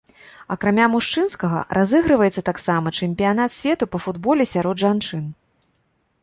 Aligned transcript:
Акрамя 0.53 0.85
мужчынскага, 0.93 1.59
разыгрываецца 1.77 2.41
таксама 2.49 2.95
чэмпіянат 3.01 3.51
свету 3.59 3.89
па 3.97 4.03
футболе 4.07 4.43
сярод 4.55 4.75
жанчын. 4.87 5.23